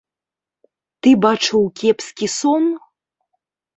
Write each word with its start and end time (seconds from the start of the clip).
Ты 1.03 1.09
бачыў 1.27 1.61
кепскі 1.81 2.25
сон? 2.39 2.63